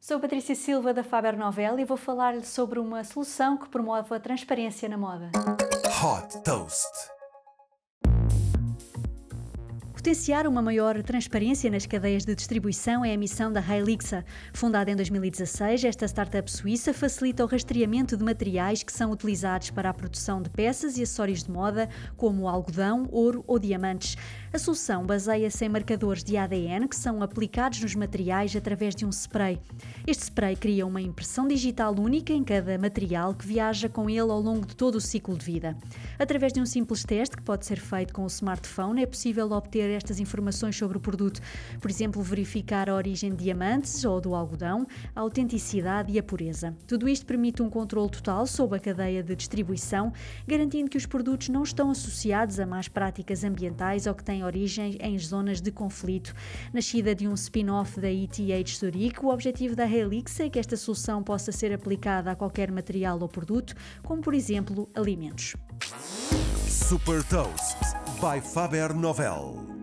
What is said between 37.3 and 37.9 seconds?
que pode ser